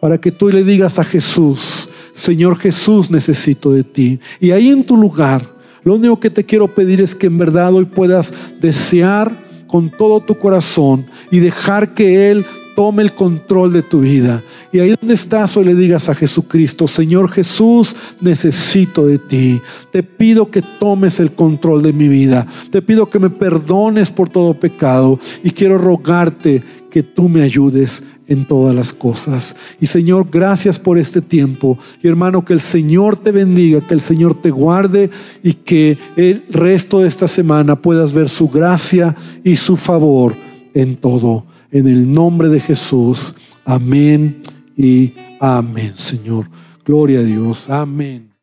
[0.00, 4.20] para que tú le digas a Jesús, Señor Jesús, necesito de ti.
[4.38, 5.48] Y ahí en tu lugar,
[5.82, 10.20] lo único que te quiero pedir es que en verdad hoy puedas desear con todo
[10.20, 12.44] tu corazón y dejar que Él
[12.76, 14.42] tome el control de tu vida.
[14.72, 19.60] Y ahí donde estás hoy le digas a Jesucristo, Señor Jesús, necesito de ti.
[19.90, 22.46] Te pido que tomes el control de mi vida.
[22.70, 28.02] Te pido que me perdones por todo pecado y quiero rogarte que tú me ayudes
[28.28, 29.54] en todas las cosas.
[29.80, 31.78] Y Señor, gracias por este tiempo.
[32.02, 35.10] Y hermano, que el Señor te bendiga, que el Señor te guarde
[35.42, 39.14] y que el resto de esta semana puedas ver su gracia
[39.44, 40.34] y su favor
[40.74, 41.44] en todo.
[41.70, 43.34] En el nombre de Jesús.
[43.64, 44.42] Amén
[44.76, 46.48] y amén, Señor.
[46.84, 47.68] Gloria a Dios.
[47.70, 48.35] Amén.